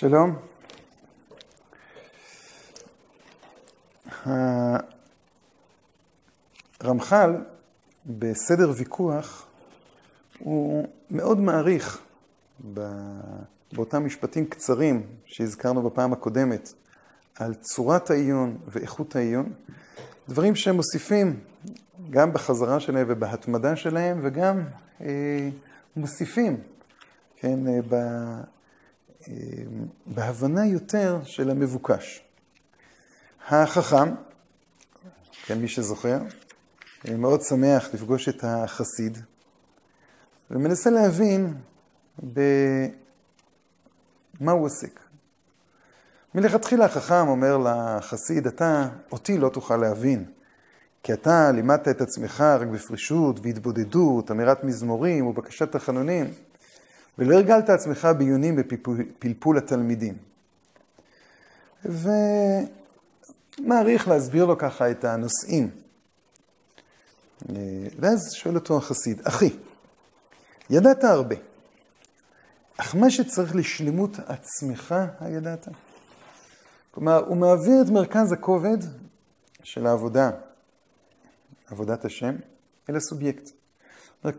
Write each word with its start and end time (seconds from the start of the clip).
שלום. 0.00 0.36
הרמח"ל 6.80 7.36
בסדר 8.06 8.72
ויכוח 8.76 9.46
הוא 10.38 10.88
מאוד 11.10 11.38
מעריך 11.40 12.02
באותם 13.72 14.06
משפטים 14.06 14.46
קצרים 14.46 15.06
שהזכרנו 15.26 15.90
בפעם 15.90 16.12
הקודמת 16.12 16.72
על 17.36 17.54
צורת 17.54 18.10
העיון 18.10 18.58
ואיכות 18.66 19.16
העיון, 19.16 19.52
דברים 20.28 20.54
שהם 20.56 20.76
מוסיפים 20.76 21.40
גם 22.10 22.32
בחזרה 22.32 22.80
שלהם 22.80 23.06
ובהתמדה 23.08 23.76
שלהם 23.76 24.20
וגם 24.22 24.62
אה, 25.00 25.48
מוסיפים, 25.96 26.60
כן, 27.36 27.66
אה, 27.66 27.80
אה, 27.92 28.40
בהבנה 30.06 30.66
יותר 30.66 31.20
של 31.24 31.50
המבוקש. 31.50 32.22
החכם, 33.48 34.14
כן, 35.46 35.58
מי 35.58 35.68
שזוכר, 35.68 36.18
מאוד 37.18 37.42
שמח 37.42 37.88
לפגוש 37.94 38.28
את 38.28 38.44
החסיד, 38.44 39.18
ומנסה 40.50 40.90
להבין 40.90 41.54
במה 42.22 42.42
הוא 44.52 44.66
עוסק. 44.66 45.00
מלכתחילה 46.34 46.84
החכם 46.84 47.28
אומר 47.28 47.58
לחסיד, 47.58 48.46
אתה 48.46 48.88
אותי 49.12 49.38
לא 49.38 49.48
תוכל 49.48 49.76
להבין, 49.76 50.24
כי 51.02 51.12
אתה 51.12 51.52
לימדת 51.52 51.88
את 51.88 52.00
עצמך 52.00 52.40
רק 52.40 52.68
בפרישות 52.68 53.40
והתבודדות, 53.42 54.30
אמירת 54.30 54.64
מזמורים 54.64 55.26
ובקשת 55.26 55.72
תחנונים, 55.72 56.26
ולא 57.18 57.34
הרגלת 57.34 57.70
עצמך 57.70 58.08
בעיונים 58.18 58.56
בפלפול 58.56 59.58
התלמידים. 59.58 60.18
ומעריך 61.84 62.78
להסביר 64.08 64.44
לו 64.44 64.58
ככה 64.58 64.90
את 64.90 65.04
הנושאים. 65.04 65.70
ואז 67.98 68.32
שואל 68.32 68.54
אותו 68.54 68.76
החסיד, 68.76 69.20
אחי, 69.24 69.50
ידעת 70.70 71.04
הרבה, 71.04 71.36
אך 72.76 72.94
מה 72.94 73.10
שצריך 73.10 73.56
לשלמות 73.56 74.16
עצמך, 74.26 74.94
הידעת? 75.20 75.68
כלומר, 76.90 77.24
הוא 77.26 77.36
מעביר 77.36 77.82
את 77.82 77.90
מרכז 77.90 78.32
הכובד 78.32 78.78
של 79.62 79.86
העבודה, 79.86 80.30
עבודת 81.66 82.04
השם, 82.04 82.36
אל 82.90 82.96
הסובייקט. 82.96 83.57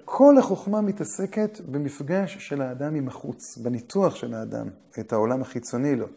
כל 0.06 0.38
החוכמה 0.38 0.82
מתעסקת 0.82 1.62
במפגש 1.72 2.38
של 2.40 2.62
האדם 2.62 2.96
עם 2.96 3.08
החוץ, 3.08 3.58
בניתוח 3.58 4.16
של 4.16 4.34
האדם, 4.34 4.70
את 5.00 5.14
העולם 5.14 5.42
החיצוני 5.42 5.96
לו. 5.96 6.08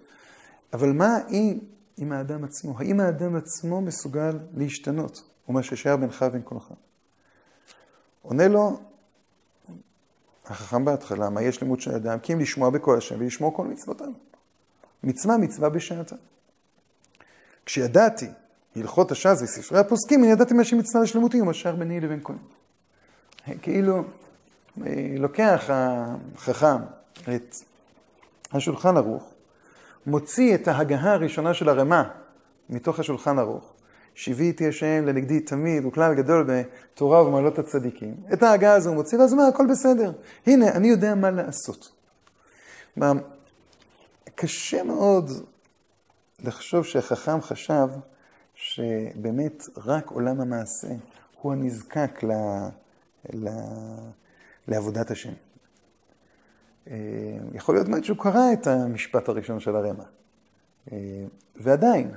אבל 0.73 0.93
מה 0.93 1.17
היא 1.29 1.61
עם 1.97 2.13
האדם 2.13 2.45
עצמו? 2.45 2.79
האם 2.79 3.01
האדם 3.01 3.37
עצמו 3.37 3.81
מסוגל 3.81 4.39
להשתנות? 4.57 5.23
ומה 5.49 5.63
ששאר 5.63 5.97
בינך 5.97 6.25
ובין 6.29 6.43
קולך. 6.43 6.73
עונה 8.23 8.49
לו 8.49 8.81
החכם 10.47 10.85
בהתחלה, 10.85 11.31
מה 11.31 11.43
יש 11.43 11.61
לימוד 11.61 11.81
של 11.81 11.95
אדם? 11.95 12.19
כי 12.19 12.33
אם 12.33 12.41
לשמוע 12.41 12.71
בקול 12.71 12.99
השם 12.99 13.17
ולשמור 13.19 13.57
כל 13.57 13.67
מצוותיו. 13.67 14.09
מצווה 15.03 15.37
מצווה 15.37 15.69
בשעתה. 15.69 16.17
כשידעתי 17.67 18.27
הלכות 18.77 19.13
הש"ס 19.13 19.43
וספרי 19.43 19.79
הפוסקים, 19.79 20.25
אני 20.25 20.33
ידעתי 20.33 20.55
מה 20.55 20.65
שמצווה 20.65 21.03
לשלמותי 21.03 21.41
ומה 21.41 21.55
שער 21.55 21.77
ביני 21.77 22.01
לבין 22.01 22.21
כל. 22.23 22.35
כאילו, 23.63 24.03
אה, 24.87 25.15
לוקח 25.19 25.71
החכם 25.71 26.77
את 27.23 27.57
השולחן 28.53 28.97
ערוך, 28.97 29.31
מוציא 30.07 30.55
את 30.55 30.69
ההגהה 30.69 31.13
הראשונה 31.13 31.55
של 31.55 31.69
הרמה 31.69 32.09
מתוך 32.71 33.01
השולחן 33.01 33.39
ערוך, 33.39 33.73
שיוויתי 34.15 34.69
השם 34.69 35.07
לנגדי 35.07 35.41
תמיד, 35.41 35.85
הוא 35.85 35.93
כלל 35.93 36.15
גדול 36.15 36.47
בתורה 36.49 37.23
ובמעלות 37.23 37.59
הצדיקים. 37.59 38.15
את 38.33 38.43
ההגה 38.43 38.75
הזו 38.75 38.89
הוא 38.89 38.97
מוציא, 38.97 39.19
ואז 39.19 39.35
מה, 39.35 39.47
הכל 39.47 39.67
בסדר. 39.71 40.13
הנה, 40.47 40.69
אני 40.69 40.89
יודע 40.89 41.15
מה 41.15 41.31
לעשות. 41.31 41.93
קשה 44.35 44.83
מאוד 44.83 45.31
לחשוב 46.45 46.85
שהחכם 46.85 47.41
חשב 47.41 47.89
שבאמת 48.55 49.63
רק 49.77 50.11
עולם 50.11 50.41
המעשה 50.41 50.89
הוא 51.41 51.53
הנזקק 51.53 52.21
לעבודת 54.69 55.11
השם. 55.11 55.33
אה, 56.91 56.97
יכול 57.55 57.75
להיות 57.75 57.89
מאוד 57.89 58.05
שהוא 58.05 58.19
קרא 58.19 58.53
את 58.53 58.67
המשפט 58.67 59.29
הראשון 59.29 59.61
של 59.61 59.77
הרמ"א. 59.77 60.05
אה, 60.93 61.25
ועדיין, 61.57 62.11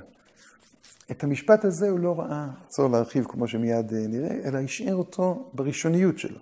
את 1.10 1.24
המשפט 1.24 1.64
הזה 1.64 1.88
הוא 1.88 1.98
לא 1.98 2.20
ראה 2.20 2.48
צורך 2.68 2.92
להרחיב 2.92 3.24
כמו 3.28 3.48
שמיד 3.48 3.92
אה, 3.92 4.06
נראה, 4.08 4.48
אלא 4.48 4.58
השאיר 4.58 4.94
אותו 4.94 5.50
בראשוניות 5.52 6.18
שלו. 6.18 6.38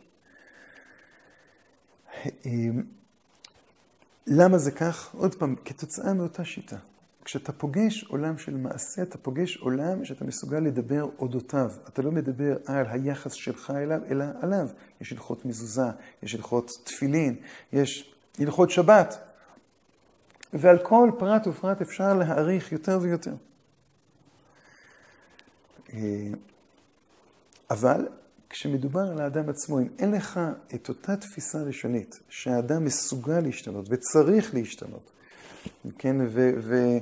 למה 4.26 4.58
זה 4.58 4.70
כך? 4.70 5.14
עוד 5.14 5.34
פעם, 5.34 5.54
כתוצאה 5.64 6.14
מאותה 6.14 6.44
שיטה. 6.44 6.76
כשאתה 7.24 7.52
פוגש 7.52 8.04
עולם 8.04 8.38
של 8.38 8.56
מעשה, 8.56 9.02
אתה 9.02 9.18
פוגש 9.18 9.56
עולם 9.56 10.04
שאתה 10.04 10.24
מסוגל 10.24 10.58
לדבר 10.58 11.08
אודותיו. 11.18 11.70
אתה 11.88 12.02
לא 12.02 12.10
מדבר 12.10 12.56
על 12.66 12.86
היחס 12.88 13.32
שלך 13.32 13.72
אליו, 13.76 14.00
אלא 14.10 14.24
עליו. 14.40 14.68
יש 15.00 15.12
הלכות 15.12 15.44
מזוזה, 15.44 15.86
יש 16.22 16.34
הלכות 16.34 16.70
תפילין, 16.84 17.36
יש 17.72 18.14
הלכות 18.38 18.70
שבת. 18.70 19.18
ועל 20.52 20.78
כל 20.78 21.10
פרט 21.18 21.46
ופרט 21.46 21.80
אפשר 21.80 22.14
להעריך 22.14 22.72
יותר 22.72 22.98
ויותר. 23.02 23.34
אה, 25.92 25.98
אבל 27.70 28.08
כשמדובר 28.50 29.00
על 29.00 29.20
האדם 29.20 29.48
עצמו, 29.48 29.80
אם 29.80 29.88
אין 29.98 30.10
לך 30.10 30.40
את 30.74 30.88
אותה 30.88 31.16
תפיסה 31.16 31.62
ראשונית, 31.62 32.20
שהאדם 32.28 32.84
מסוגל 32.84 33.40
להשתנות 33.40 33.86
וצריך 33.88 34.54
להשתנות, 34.54 35.10
כן, 35.98 36.16
ו, 36.20 36.50
ו, 36.62 36.98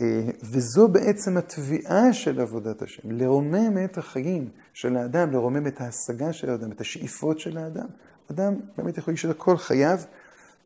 אה, 0.00 0.30
וזו 0.42 0.88
בעצם 0.88 1.36
התביעה 1.36 2.12
של 2.12 2.40
עבודת 2.40 2.82
השם, 2.82 3.10
לרומם 3.10 3.84
את 3.84 3.98
החיים 3.98 4.48
של 4.74 4.96
האדם, 4.96 5.32
לרומם 5.32 5.66
את 5.66 5.80
ההשגה 5.80 6.32
של 6.32 6.50
האדם, 6.50 6.72
את 6.72 6.80
השאיפות 6.80 7.40
של 7.40 7.58
האדם. 7.58 7.86
אדם 8.30 8.54
באמת 8.76 8.98
יכול 8.98 9.14
לשאול 9.14 9.32
כל 9.32 9.56
חייו 9.56 9.98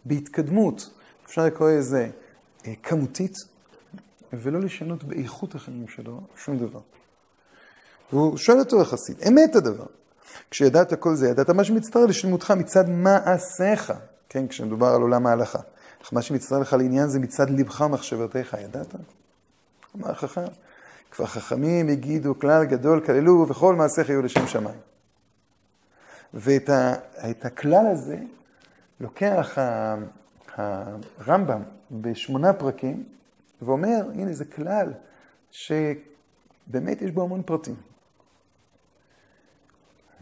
בהתקדמות, 0.04 0.90
אפשר 1.26 1.46
לקרוא 1.46 1.70
לזה 1.70 2.10
אה, 2.66 2.72
כמותית, 2.82 3.34
ולא 4.32 4.60
לשנות 4.60 5.04
באיכות 5.04 5.54
החיים 5.54 5.88
שלו 5.88 6.20
שום 6.36 6.58
דבר. 6.58 6.80
והוא 8.12 8.36
שואל 8.36 8.58
אותו 8.58 8.80
החסיד, 8.80 9.16
אמת 9.28 9.56
הדבר. 9.56 9.86
כשידעת 10.50 10.94
כל 11.00 11.14
זה, 11.14 11.28
ידעת 11.28 11.50
מה 11.50 11.64
שמצטער 11.64 12.06
לשלמותך 12.06 12.50
מצד 12.50 12.88
מעשיך, 12.88 13.92
כן, 14.28 14.48
כשמדובר 14.48 14.86
על 14.86 15.00
עולם 15.00 15.26
ההלכה. 15.26 15.58
אך 16.02 16.12
מה 16.12 16.22
שמצטער 16.22 16.58
לך 16.58 16.72
לעניין 16.72 17.08
זה 17.08 17.18
מצד 17.18 17.50
לבך 17.50 17.80
ומחשבותיך, 17.80 18.56
ידעת? 18.60 18.94
אמר 19.96 20.10
החכם, 20.10 20.44
כבר 21.10 21.26
חכמים 21.26 21.88
הגידו 21.88 22.38
כלל 22.38 22.64
גדול 22.64 23.06
כללו 23.06 23.46
וכל 23.48 23.74
מעשיך 23.74 24.08
יהיו 24.08 24.22
לשם 24.22 24.46
שמיים. 24.46 24.80
ואת 26.34 26.68
ה, 26.68 26.94
הכלל 27.42 27.86
הזה 27.92 28.18
לוקח 29.00 29.58
הרמב"ם 30.56 31.62
בשמונה 31.90 32.52
פרקים 32.52 33.04
ואומר, 33.62 34.10
הנה 34.14 34.32
זה 34.32 34.44
כלל 34.44 34.92
שבאמת 35.50 37.02
יש 37.02 37.10
בו 37.10 37.22
המון 37.22 37.42
פרטים. 37.42 37.74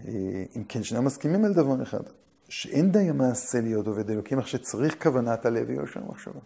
אה, 0.08 0.12
אם 0.56 0.64
כן, 0.64 0.82
שנם 0.82 1.04
מסכימים 1.04 1.44
על 1.44 1.52
דבר 1.52 1.82
אחד, 1.82 2.02
שאין 2.50 2.93
די 2.93 3.11
המעשה 3.11 3.61
להיות 3.61 3.87
עובד 3.87 4.11
אלוקים, 4.11 4.38
אך 4.38 4.49
שצריך 4.49 5.03
כוונת 5.03 5.47
הלב 5.47 5.69
ויושר 5.69 6.00
מחשבה. 6.09 6.41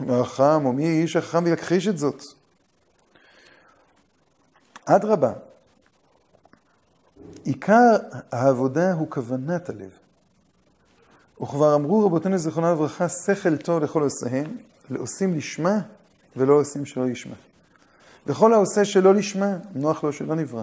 החכם, 0.00 0.66
או 0.66 0.72
מי 0.72 0.88
איש 0.88 1.16
החכם 1.16 1.44
ויכחיש 1.44 1.88
את 1.88 1.98
זאת? 1.98 2.22
אדרבה, 4.84 5.32
עיקר 7.44 7.96
העבודה 8.32 8.92
הוא 8.92 9.10
כוונת 9.10 9.68
הלב. 9.68 9.98
וכבר 11.42 11.74
אמרו 11.74 12.06
רבותינו 12.06 12.38
זיכרונם 12.38 12.72
לברכה, 12.72 13.08
שכל 13.08 13.56
טוב 13.56 13.82
לכל 13.82 14.02
עושיהם, 14.02 14.56
לעושים 14.90 15.34
לשמה 15.34 15.78
ולא 16.36 16.54
עושים 16.54 16.86
שלא 16.86 17.06
לשמה. 17.06 17.34
וכל 18.26 18.52
העושה 18.52 18.84
שלא 18.84 19.14
לשמה, 19.14 19.56
נוח 19.74 20.04
לו 20.04 20.12
שלא 20.12 20.34
נברא. 20.34 20.62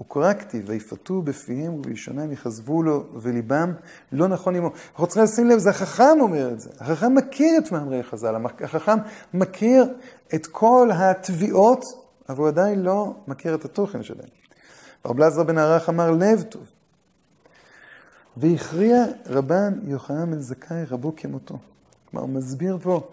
וקרא 0.00 0.32
כתיב, 0.32 0.64
ויפתו 0.66 1.22
בפיהם 1.22 1.74
ובלשונם 1.74 2.32
יכזבו 2.32 2.82
לו 2.82 3.04
וליבם 3.14 3.72
לא 4.12 4.28
נכון 4.28 4.56
עמו. 4.56 4.70
אנחנו 4.92 5.06
צריכים 5.06 5.24
לשים 5.24 5.50
לב, 5.50 5.58
זה 5.58 5.70
החכם 5.70 6.18
אומר 6.20 6.52
את 6.52 6.60
זה. 6.60 6.70
החכם 6.78 7.14
מכיר 7.14 7.58
את 7.58 7.72
מאמרי 7.72 8.02
חז"ל, 8.02 8.34
החכם 8.60 8.98
מכיר 9.34 9.94
את 10.34 10.46
כל 10.46 10.90
התביעות, 10.94 11.84
אבל 12.28 12.38
הוא 12.38 12.48
עדיין 12.48 12.82
לא 12.82 13.14
מכיר 13.28 13.54
את 13.54 13.64
התוכן 13.64 14.02
שלהם. 14.02 14.28
רב 15.06 15.18
לזר 15.18 15.42
בן 15.42 15.58
ערך 15.58 15.88
אמר 15.88 16.10
לב 16.10 16.42
טוב. 16.42 16.62
והכריע 18.36 19.04
רבן 19.26 19.78
יוחנן 19.82 20.30
בן 20.30 20.40
זכאי 20.40 20.84
רבו 20.84 21.12
כמותו. 21.16 21.58
כלומר, 22.10 22.26
הוא 22.26 22.34
מסביר 22.34 22.78
פה, 22.82 23.10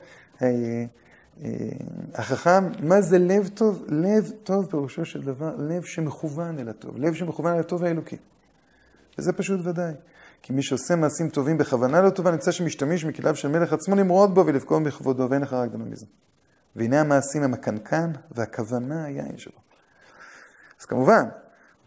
החכם, 2.13 2.63
מה 2.79 3.01
זה 3.01 3.17
לב 3.17 3.49
טוב? 3.53 3.85
לב 3.87 4.31
טוב 4.43 4.65
פירושו 4.65 5.05
של 5.05 5.21
דבר, 5.21 5.55
לב 5.57 5.83
שמכוון 5.83 6.59
אל 6.59 6.69
הטוב, 6.69 6.97
לב 6.97 7.13
שמכוון 7.13 7.53
אל 7.53 7.59
הטוב 7.59 7.83
האלוקי. 7.83 8.17
וזה 9.17 9.33
פשוט 9.33 9.59
ודאי. 9.63 9.93
כי 10.41 10.53
מי 10.53 10.63
שעושה 10.63 10.95
מעשים 10.95 11.29
טובים 11.29 11.57
בכוונה 11.57 12.01
לא 12.01 12.09
טובה, 12.09 12.31
נמצא 12.31 12.51
שמשתמש 12.51 13.05
מכליו 13.05 13.35
של 13.35 13.47
מלך 13.47 13.73
עצמו 13.73 13.95
למרוד 13.95 14.35
בו 14.35 14.45
ולפגום 14.45 14.83
בכבודו, 14.83 15.29
ואין 15.29 15.41
לך 15.41 15.53
רק 15.53 15.69
מזה. 15.73 16.05
והנה 16.75 17.01
המעשים 17.01 17.43
הם 17.43 17.53
הקנקן, 17.53 18.11
והכוונה 18.31 19.05
היין 19.05 19.37
שלו. 19.37 19.57
אז 20.79 20.85
כמובן, 20.85 21.23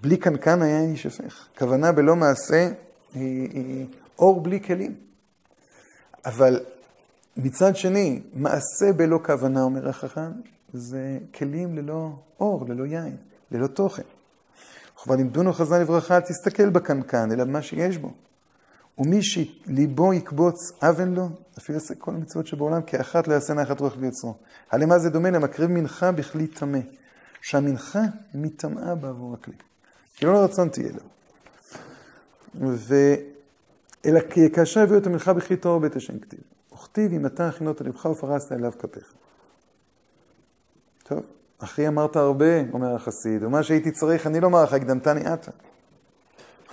בלי 0.02 0.16
קנקן 0.16 0.62
היין 0.62 0.90
יישפך. 0.90 1.48
כוונה 1.58 1.92
בלא 1.92 2.16
מעשה 2.16 2.68
היא, 3.14 3.50
היא 3.50 3.86
אור 4.18 4.40
בלי 4.40 4.60
כלים. 4.60 4.94
אבל 6.24 6.60
מצד 7.36 7.76
שני, 7.76 8.22
מעשה 8.32 8.92
בלא 8.96 9.20
כוונה, 9.24 9.62
אומר 9.62 9.88
החכם, 9.88 10.30
זה 10.72 11.18
כלים 11.34 11.76
ללא 11.76 12.10
אור, 12.40 12.64
ללא 12.68 12.86
יין, 12.86 13.16
ללא 13.50 13.66
תוכן. 13.66 14.02
וכבר 14.94 15.14
לימדונו 15.14 15.52
חז"ל 15.52 15.78
לברכה, 15.78 16.16
אל 16.16 16.20
תסתכל 16.20 16.70
בקנקן, 16.70 17.32
אלא 17.32 17.44
במה 17.44 17.62
שיש 17.62 17.98
בו. 17.98 18.12
ומי 18.98 19.22
שליבו 19.22 20.12
יקבוץ 20.12 20.72
אבן 20.82 21.14
לו, 21.14 21.28
אפילו 21.58 21.78
יעשה 21.78 21.94
כל 21.94 22.10
המצוות 22.14 22.46
שבעולם, 22.46 22.82
כאחת 22.82 23.28
לא 23.28 23.34
יעשה 23.34 23.54
נחת 23.54 23.80
רוח 23.80 23.96
ליצרו. 23.96 24.34
הרי 24.70 24.86
מה 24.86 24.98
זה 24.98 25.10
דומה 25.10 25.30
למקריב 25.30 25.70
מנחה 25.70 26.12
בכלי 26.12 26.46
טמא, 26.46 26.78
שהמנחה 27.42 28.02
מטמאה 28.34 28.94
בעבור 28.94 29.34
הכלי. 29.34 29.54
כי 30.16 30.26
לא 30.26 30.32
לרצון 30.32 30.68
תהיה 30.68 30.92
לו. 30.92 31.00
ו... 32.60 32.94
אלא 34.06 34.20
כאשר 34.52 34.80
הביאו 34.80 34.98
את 34.98 35.06
המנחה 35.06 35.32
בכלי 35.32 35.56
טהור 35.56 35.80
בית 35.80 35.96
השם 35.96 36.18
כתיב. 36.18 36.40
וכתיב 36.94 37.12
אם 37.12 37.26
אתה 37.26 37.48
הכינות 37.48 37.80
לבך 37.80 38.04
ופרסת 38.04 38.52
אליו 38.52 38.72
כפיך. 38.78 39.12
טוב, 41.02 41.20
אחי 41.58 41.88
אמרת 41.88 42.16
הרבה, 42.16 42.70
אומר 42.72 42.94
החסיד, 42.94 43.42
ומה 43.42 43.62
שהייתי 43.62 43.90
צריך 43.90 44.26
אני 44.26 44.40
לא 44.40 44.46
אומר 44.46 44.64
לך, 44.64 44.72
הקדמתני 44.72 45.34
אתה. 45.34 45.50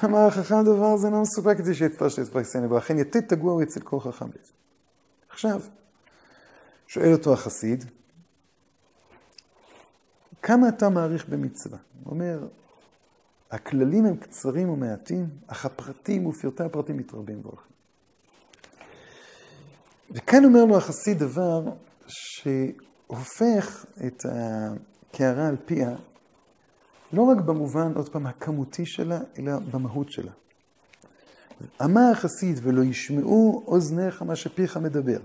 אמר 0.03 0.19
החכם 0.19 0.63
דבר 0.63 0.97
זה 0.97 1.09
לא 1.09 1.21
מסופק 1.21 1.59
את 1.59 1.65
זה 1.65 1.73
שיצטרש 1.73 2.19
להתפרסם 2.19 2.63
לברכן 2.63 2.99
יתד 2.99 3.19
תגור 3.19 3.63
אצל 3.63 3.79
כל 3.79 3.99
חכם 3.99 4.25
לב. 4.25 4.51
עכשיו, 5.29 5.61
שואל 6.87 7.13
אותו 7.13 7.33
החסיד, 7.33 7.85
כמה 10.41 10.69
אתה 10.69 10.89
מעריך 10.89 11.29
במצווה? 11.29 11.77
הוא 12.03 12.13
אומר, 12.13 12.47
הכללים 13.51 14.05
הם 14.05 14.15
קצרים 14.15 14.69
ומעטים, 14.69 15.29
אך 15.47 15.65
הפרטים 15.65 16.25
ופרטי 16.25 16.63
הפרטים 16.63 16.97
מתרבים 16.97 17.39
והולכים. 17.43 17.70
וכאן 20.11 20.45
אומר 20.45 20.65
לו 20.65 20.77
החסיד 20.77 21.19
דבר 21.19 21.63
שהופך 22.07 23.85
את 24.05 24.25
הקערה 24.25 25.47
על 25.47 25.55
פיה 25.65 25.95
לא 27.13 27.21
רק 27.21 27.37
במובן, 27.37 27.91
עוד 27.95 28.09
פעם, 28.09 28.27
הכמותי 28.27 28.85
שלה, 28.85 29.19
אלא 29.39 29.51
במהות 29.71 30.11
שלה. 30.11 30.31
אמר 31.83 32.11
החסיד, 32.11 32.59
ולא 32.63 32.83
ישמעו 32.83 33.63
אוזניך 33.67 34.21
מה 34.21 34.35
שפיך 34.35 34.77
מדבר. 34.77 35.17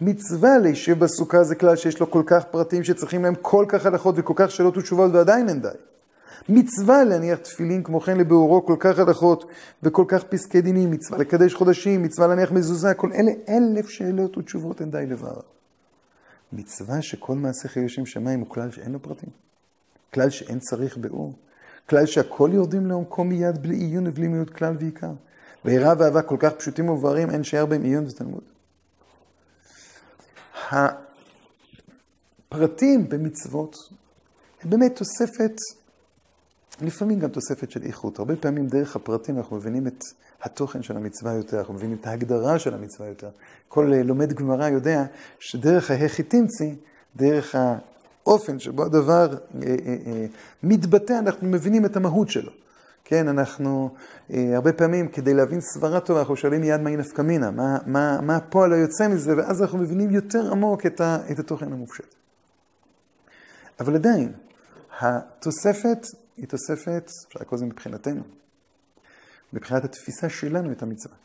מצווה 0.00 0.58
להישב 0.58 0.98
בסוכה 0.98 1.44
זה 1.44 1.54
כלל 1.54 1.76
שיש 1.76 2.00
לו 2.00 2.10
כל 2.10 2.22
כך 2.26 2.44
פרטים 2.44 2.84
שצריכים 2.84 3.22
להם 3.22 3.34
כל 3.42 3.64
כך 3.68 3.86
הלכות 3.86 4.14
וכל 4.18 4.34
כך 4.36 4.50
שאלות 4.50 4.76
ותשובות 4.76 5.10
ועדיין 5.14 5.48
אין 5.48 5.62
די. 5.62 5.68
מצווה 6.48 7.04
להניח 7.04 7.38
תפילין 7.38 7.82
כמו 7.82 8.00
כן 8.00 8.18
לביאורו 8.18 8.66
כל 8.66 8.76
כך 8.78 8.98
הלכות 8.98 9.50
וכל 9.82 10.04
כך 10.08 10.24
פסקי 10.24 10.60
דינים, 10.60 10.90
מצווה 10.90 11.18
לקדש 11.18 11.54
חודשים, 11.54 12.02
מצווה 12.02 12.26
להניח 12.26 12.52
מזוזה, 12.52 12.94
כל 12.94 13.12
אלה 13.12 13.32
אלף 13.48 13.88
שאלות 13.88 14.38
ותשובות 14.38 14.80
אין 14.80 14.90
די 14.90 15.06
לבר. 15.06 15.40
מצווה 16.52 17.02
שכל 17.02 17.34
מעשה 17.34 17.68
חיי 17.68 17.88
שם 17.88 18.06
שמיים 18.06 18.40
הוא 18.40 18.48
כלל 18.48 18.70
שאין 18.70 18.92
לו 18.92 19.02
פרטים. 19.02 19.30
כלל 20.14 20.30
שאין 20.30 20.58
צריך 20.58 20.96
באור, 20.96 21.32
כלל 21.88 22.06
שהכל 22.06 22.50
יורדים 22.52 22.86
לעומקו 22.86 23.24
מיד 23.24 23.62
בלי 23.62 23.76
עיון 23.76 24.06
ובלי 24.06 24.28
מיעוט 24.28 24.50
כלל 24.50 24.76
ועיקר. 24.78 25.12
ויראה 25.64 25.92
ואהבה 25.98 26.22
כל 26.22 26.36
כך 26.38 26.52
פשוטים 26.52 26.88
ומבוארים, 26.88 27.30
אין 27.30 27.44
שיער 27.44 27.66
בהם 27.66 27.82
עיון 27.82 28.06
ותלמוד. 28.06 28.42
הפרטים 32.50 33.08
במצוות 33.08 33.76
הם 34.62 34.70
באמת 34.70 34.96
תוספת, 34.96 35.56
לפעמים 36.80 37.18
גם 37.18 37.28
תוספת 37.28 37.70
של 37.70 37.82
איכות. 37.82 38.18
הרבה 38.18 38.36
פעמים 38.36 38.66
דרך 38.66 38.96
הפרטים 38.96 39.38
אנחנו 39.38 39.56
מבינים 39.56 39.86
את 39.86 40.04
התוכן 40.42 40.82
של 40.82 40.96
המצווה 40.96 41.32
יותר, 41.32 41.58
אנחנו 41.58 41.74
מבינים 41.74 41.96
את 42.00 42.06
ההגדרה 42.06 42.58
של 42.58 42.74
המצווה 42.74 43.08
יותר. 43.08 43.30
כל 43.68 43.92
לומד 44.04 44.32
גמרא 44.32 44.68
יודע 44.68 45.04
שדרך 45.38 45.90
ההכי 45.90 46.22
תמצי, 46.22 46.74
דרך 47.16 47.54
האופן 47.54 48.58
שבו 48.58 48.84
הדבר 48.84 49.28
אה, 49.32 49.36
אה, 49.86 49.96
אה, 50.06 50.26
מתבטא, 50.62 51.18
אנחנו 51.18 51.48
מבינים 51.48 51.84
את 51.84 51.96
המהות 51.96 52.30
שלו. 52.30 52.52
כן, 53.04 53.28
אנחנו 53.28 53.90
הרבה 54.30 54.72
פעמים, 54.72 55.08
כדי 55.08 55.34
להבין 55.34 55.60
סברה 55.60 56.00
טובה, 56.00 56.20
אנחנו 56.20 56.36
שואלים 56.36 56.60
מיד 56.60 56.80
מהי 56.80 56.96
נפקא 56.96 57.22
מינה, 57.22 57.50
מה, 57.50 57.78
מה, 57.86 58.20
מה 58.22 58.36
הפועל 58.36 58.72
היוצא 58.72 59.08
מזה, 59.08 59.36
ואז 59.36 59.62
אנחנו 59.62 59.78
מבינים 59.78 60.10
יותר 60.10 60.50
עמוק 60.50 60.86
את, 60.86 61.00
ה, 61.00 61.18
את 61.30 61.38
התוכן 61.38 61.72
המופשט. 61.72 62.14
אבל 63.80 63.94
עדיין, 63.94 64.32
התוספת 65.00 66.06
היא 66.38 66.48
תוספת, 66.48 67.10
אפשר 67.28 67.40
לקרוא 67.40 67.56
לזה 67.56 67.66
מבחינתנו, 67.66 68.22
מבחינת 69.52 69.84
התפיסה 69.84 70.28
שלנו 70.28 70.72
את 70.72 70.82
המצווה. 70.82 71.16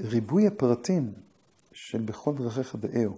ריבוי 0.00 0.46
הפרטים 0.46 1.12
של 1.72 2.00
בכל 2.00 2.34
דרכיך 2.34 2.74
באהו, 2.74 3.16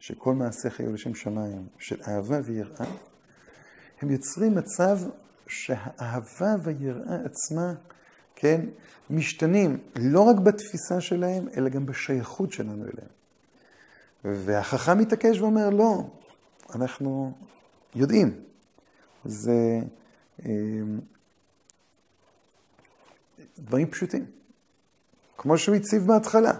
שכל 0.00 0.34
מעשיך 0.34 0.80
יהיו 0.80 0.92
לשם 0.92 1.14
שמיים, 1.14 1.66
של 1.78 2.00
אהבה 2.08 2.40
ויראה, 2.44 2.86
הם 4.00 4.10
יוצרים 4.10 4.54
מצב 4.54 4.98
שהאהבה 5.46 6.54
והיראה 6.62 7.16
עצמה, 7.24 7.74
כן, 8.36 8.66
משתנים 9.10 9.78
לא 9.96 10.20
רק 10.20 10.36
בתפיסה 10.36 11.00
שלהם, 11.00 11.48
אלא 11.56 11.68
גם 11.68 11.86
בשייכות 11.86 12.52
שלנו 12.52 12.84
אליהם. 12.84 13.19
והחכם 14.24 14.98
מתעקש 14.98 15.40
ואומר, 15.40 15.70
לא, 15.70 16.02
אנחנו 16.74 17.32
יודעים. 17.94 18.32
זה 19.24 19.80
אה, 20.46 20.50
דברים 23.58 23.86
פשוטים. 23.86 24.26
כמו 25.38 25.58
שהוא 25.58 25.74
הציב 25.74 26.06
בהתחלה. 26.06 26.52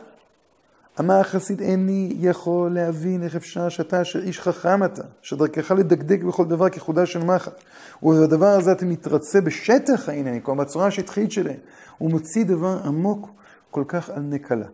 אמר 1.00 1.14
החסיד, 1.14 1.60
איני 1.60 2.16
יכול 2.18 2.74
להבין 2.74 3.22
איך 3.22 3.36
אפשר 3.36 3.68
שאתה, 3.68 4.02
אשר 4.02 4.18
איש 4.18 4.40
חכם 4.40 4.84
אתה, 4.84 5.02
שדרכך 5.22 5.70
לדקדק 5.70 6.22
בכל 6.22 6.44
דבר 6.44 6.68
כחודה 6.68 7.06
של 7.06 7.24
מחט. 7.24 7.52
ובדבר 8.02 8.46
הזה 8.46 8.72
אתה 8.72 8.84
מתרצה 8.84 9.40
בשטח 9.40 10.08
העניינים, 10.08 10.40
כלומר 10.40 10.64
בצורה 10.64 10.86
השטחית 10.86 11.32
שלהם. 11.32 11.58
הוא 11.98 12.10
מוציא 12.10 12.44
דבר 12.44 12.80
עמוק 12.84 13.30
כל 13.70 13.84
כך 13.88 14.10
על 14.10 14.22
נקלה. 14.22 14.66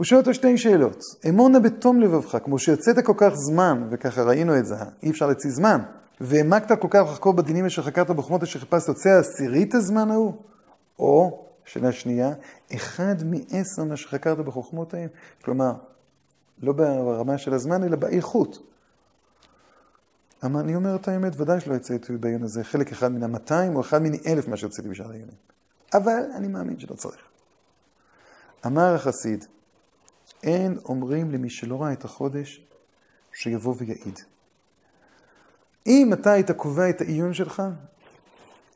הוא 0.00 0.04
שואל 0.04 0.20
אותו 0.20 0.34
שתי 0.34 0.58
שאלות. 0.58 1.02
אמונה 1.28 1.60
בתום 1.60 2.00
לבבך, 2.00 2.38
כמו 2.44 2.58
שיצאת 2.58 2.96
כל 3.04 3.12
כך 3.16 3.34
זמן, 3.34 3.88
וככה 3.90 4.22
ראינו 4.22 4.58
את 4.58 4.66
זה, 4.66 4.74
אי 5.02 5.10
אפשר 5.10 5.26
להוציא 5.26 5.50
זמן, 5.50 5.80
והעמקת 6.20 6.80
כל 6.80 6.88
כך 6.90 7.00
לחקור 7.12 7.32
בדינים 7.32 7.66
אשר 7.66 7.82
חקרת 7.82 8.10
בחוכמות 8.10 8.42
אשר 8.42 8.58
חיפשת, 8.58 8.88
יוצא 8.88 9.08
עשירית 9.18 9.74
הזמן 9.74 10.10
ההוא? 10.10 10.34
או 10.98 11.44
שאלה 11.64 11.92
שנייה, 11.92 12.32
אחד 12.74 13.14
מעשר 13.24 13.84
מה 13.84 13.96
שחקרת 13.96 14.38
בחוכמות 14.38 14.94
ההם, 14.94 15.08
כלומר, 15.44 15.72
לא 16.62 16.72
ברמה 16.72 17.38
של 17.38 17.54
הזמן, 17.54 17.84
אלא 17.84 17.96
באיכות. 17.96 18.58
אבל 20.42 20.60
אני 20.60 20.76
אומר 20.76 20.96
את 20.96 21.08
האמת, 21.08 21.40
ודאי 21.40 21.60
שלא 21.60 21.74
יצא 21.74 21.94
איתי 21.94 22.16
בעיון 22.16 22.42
הזה 22.42 22.64
חלק 22.64 22.92
אחד 22.92 23.08
מן 23.12 23.22
המאתיים, 23.22 23.76
או 23.76 23.80
אחד 23.80 24.02
מני 24.02 24.18
אלף 24.26 24.48
מה 24.48 24.56
שיוצא 24.56 24.82
לי 24.82 24.88
בשאר 24.88 25.10
העיונים. 25.10 25.36
אבל 25.94 26.22
אני 26.34 26.48
מאמין 26.48 26.78
שלא 26.78 26.94
צריך. 26.94 27.22
אמר 28.66 28.94
החסיד, 28.94 29.44
אין 30.42 30.78
אומרים 30.84 31.30
למי 31.30 31.50
שלא 31.50 31.82
ראה 31.82 31.92
את 31.92 32.04
החודש, 32.04 32.66
שיבוא 33.32 33.74
ויעיד. 33.78 34.18
אם 35.86 36.12
אתה 36.12 36.32
היית 36.32 36.50
קובע 36.50 36.90
את 36.90 37.00
העיון 37.00 37.34
שלך, 37.34 37.62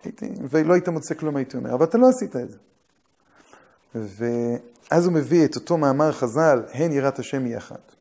הייתי, 0.04 0.32
ולא 0.50 0.74
היית 0.74 0.88
מוצא 0.88 1.14
כלום, 1.14 1.36
הייתי 1.36 1.56
אומר, 1.56 1.74
אבל 1.74 1.84
אתה 1.84 1.98
לא 1.98 2.08
עשית 2.08 2.36
את 2.36 2.50
זה. 2.50 2.58
ואז 3.94 5.06
הוא 5.06 5.12
מביא 5.12 5.44
את 5.44 5.56
אותו 5.56 5.78
מאמר 5.78 6.12
חז"ל, 6.12 6.62
הן 6.72 6.92
יראת 6.92 7.18
השם 7.18 7.44
היא 7.44 7.56
אחת. 7.56 7.92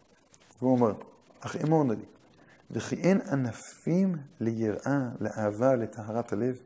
והוא 0.61 0.71
אומר, 0.71 0.93
אך 1.39 1.55
אמור 1.55 1.83
נא 1.83 1.93
לי, 1.93 2.05
וכי 2.71 2.95
אין 2.95 3.21
ענפים 3.31 4.15
ליראה, 4.39 5.09
לאהבה, 5.19 5.75
לטהרת 5.75 6.33
הלב, 6.33 6.57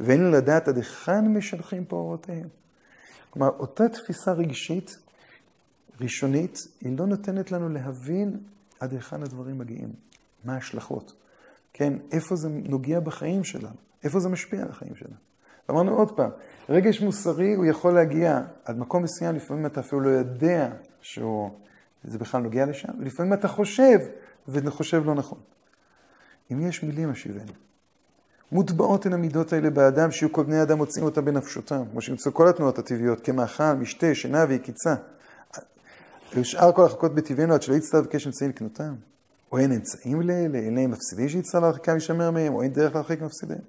ואין 0.00 0.30
לדעת 0.30 0.68
עד 0.68 0.76
היכן 0.76 1.28
משלחים 1.28 1.84
פה 1.84 1.96
אורותיהם. 1.96 2.48
כלומר, 3.30 3.48
אותה 3.48 3.88
תפיסה 3.88 4.32
רגשית, 4.32 4.98
ראשונית, 6.00 6.58
היא 6.80 6.98
לא 6.98 7.06
נותנת 7.06 7.52
לנו 7.52 7.68
להבין 7.68 8.40
עד 8.80 8.92
היכן 8.92 9.22
הדברים 9.22 9.58
מגיעים, 9.58 9.92
מה 10.44 10.54
ההשלכות. 10.54 11.12
כן, 11.72 11.92
איפה 12.12 12.36
זה 12.36 12.48
נוגע 12.48 13.00
בחיים 13.00 13.44
שלנו, 13.44 13.76
איפה 14.04 14.20
זה 14.20 14.28
משפיע 14.28 14.62
על 14.62 14.68
החיים 14.68 14.94
שלנו. 14.94 15.14
אמרנו 15.70 15.94
עוד 15.94 16.16
פעם, 16.16 16.30
רגש 16.68 17.00
מוסרי 17.00 17.54
הוא 17.54 17.64
יכול 17.64 17.94
להגיע 17.94 18.40
עד 18.64 18.78
מקום 18.78 19.02
מסוים, 19.02 19.36
לפעמים 19.36 19.66
אתה 19.66 19.80
אפילו 19.80 20.00
לא 20.00 20.08
יודע 20.08 20.72
שהוא, 21.00 21.50
זה 22.04 22.18
בכלל 22.18 22.42
נוגע 22.42 22.66
לשם, 22.66 22.92
ולפעמים 23.00 23.32
אתה 23.32 23.48
חושב, 23.48 23.98
וחושב 24.48 25.02
לא 25.06 25.14
נכון. 25.14 25.38
אם 26.52 26.60
יש 26.60 26.82
מילים 26.82 27.10
השיבנו. 27.10 27.52
מוטבעות 28.52 29.06
הן 29.06 29.12
המידות 29.12 29.52
האלה 29.52 29.70
באדם, 29.70 30.10
שיהיו 30.10 30.32
כל 30.32 30.42
בני 30.42 30.62
אדם 30.62 30.78
מוצאים 30.78 31.04
אותם 31.04 31.24
בנפשותם, 31.24 31.82
כמו 31.90 32.00
שנמצאו 32.00 32.34
כל 32.34 32.48
התנועות 32.48 32.78
הטבעיות, 32.78 33.20
כמאכל, 33.20 33.72
משתה, 33.72 34.14
שינה 34.14 34.44
ויקיצה. 34.48 34.94
ושאר 36.34 36.72
כל 36.72 36.84
החכות 36.84 37.14
בטבענו 37.14 37.54
עד 37.54 37.62
שלא 37.62 37.74
יצטרך 37.74 38.00
לבקש 38.00 38.26
אמצעים 38.26 38.50
לקנותם. 38.50 38.94
או 39.52 39.58
אין 39.58 39.72
אמצעים 39.72 40.20
לאלה, 40.20 40.86
מפסידים 40.86 41.28
שיצטרך 41.28 41.62
להרחיקם 41.62 41.92
להישמר 41.92 42.30
מהם, 42.30 42.54
או 42.54 42.62
אין 42.62 42.72
דרך 42.72 42.94
להרחיק 42.94 43.22
מפסידיהם. 43.22 43.60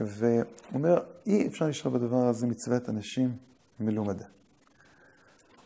והוא 0.00 0.44
אומר, 0.74 0.98
אי 1.26 1.46
אפשר 1.46 1.68
לשאול 1.68 1.94
בדבר 1.94 2.26
הזה 2.26 2.46
מצוות 2.46 2.88
אנשים 2.88 3.36
מלומדה. 3.80 4.24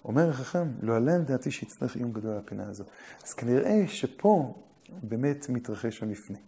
אומר 0.04 0.28
החכם, 0.28 0.68
לא 0.82 0.96
עלה 0.96 1.14
על 1.14 1.22
דעתי 1.22 1.50
שיצטרך 1.50 1.96
איום 1.96 2.12
גדול 2.12 2.32
על 2.32 2.38
הפינה 2.38 2.68
הזו. 2.68 2.84
אז 3.24 3.32
כנראה 3.32 3.84
שפה 3.88 4.54
באמת 5.02 5.48
מתרחש 5.48 6.02
המפנה. 6.02 6.38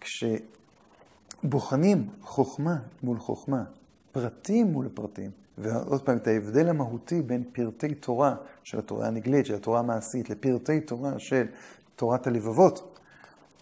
כשבוחנים 0.00 2.08
חוכמה 2.22 2.76
מול 3.02 3.18
חוכמה, 3.18 3.64
פרטים 4.14 4.66
מול 4.66 4.88
פרטים, 4.94 5.30
ועוד 5.58 6.02
פעם, 6.02 6.16
את 6.16 6.26
ההבדל 6.26 6.68
המהותי 6.68 7.22
בין 7.22 7.44
פרטי 7.52 7.94
תורה 7.94 8.36
של 8.62 8.78
התורה 8.78 9.06
הנגלית, 9.06 9.46
של 9.46 9.54
התורה 9.54 9.80
המעשית, 9.80 10.30
לפרטי 10.30 10.80
תורה 10.80 11.18
של 11.18 11.46
תורת 11.96 12.26
הלבבות, 12.26 12.98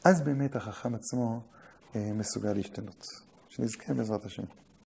אז 0.04 0.20
באמת 0.20 0.56
החכם 0.56 0.94
עצמו 0.94 1.40
אה, 1.96 2.10
מסוגל 2.14 2.52
להשתנות. 2.52 3.04
שנזכה 3.48 3.94
בעזרת 3.94 4.24
השם. 4.24 4.42